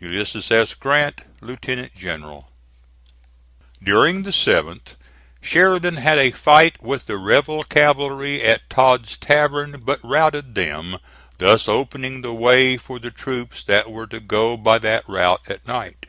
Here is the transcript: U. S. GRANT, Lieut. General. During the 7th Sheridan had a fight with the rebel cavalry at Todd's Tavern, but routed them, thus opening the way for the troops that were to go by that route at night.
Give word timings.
U. 0.00 0.10
S. 0.18 0.72
GRANT, 0.74 1.20
Lieut. 1.42 1.94
General. 1.94 2.48
During 3.82 4.22
the 4.22 4.30
7th 4.30 4.94
Sheridan 5.42 5.96
had 5.98 6.16
a 6.16 6.30
fight 6.30 6.82
with 6.82 7.04
the 7.04 7.18
rebel 7.18 7.62
cavalry 7.62 8.40
at 8.40 8.70
Todd's 8.70 9.18
Tavern, 9.18 9.82
but 9.84 10.00
routed 10.02 10.54
them, 10.54 10.96
thus 11.36 11.68
opening 11.68 12.22
the 12.22 12.32
way 12.32 12.78
for 12.78 12.98
the 12.98 13.10
troops 13.10 13.62
that 13.64 13.90
were 13.90 14.06
to 14.06 14.18
go 14.18 14.56
by 14.56 14.78
that 14.78 15.06
route 15.06 15.42
at 15.46 15.66
night. 15.66 16.06